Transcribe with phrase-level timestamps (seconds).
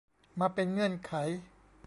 [0.39, 1.13] มาเป็นเงื่อนไข